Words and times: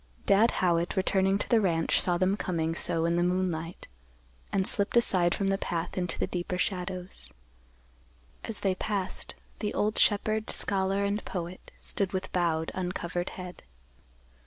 Dad 0.25 0.49
Howitt, 0.65 0.95
returning 0.97 1.37
to 1.37 1.47
the 1.47 1.61
ranch, 1.61 2.01
saw 2.01 2.17
them 2.17 2.35
coming 2.35 2.73
so 2.73 3.05
in 3.05 3.17
the 3.17 3.21
moonlight, 3.21 3.87
and 4.51 4.65
slipped 4.65 4.97
aside 4.97 5.35
from 5.35 5.45
the 5.45 5.59
path 5.59 5.95
into 5.95 6.17
the 6.17 6.25
deeper 6.25 6.57
shadows. 6.57 7.31
As 8.43 8.61
they 8.61 8.73
passed, 8.73 9.35
the 9.59 9.75
old 9.75 9.99
shepherd, 9.99 10.49
scholar 10.49 11.05
and 11.05 11.23
poet 11.23 11.69
stood 11.79 12.13
with 12.13 12.31
bowed, 12.31 12.71
uncovered 12.73 13.29
head. 13.37 13.61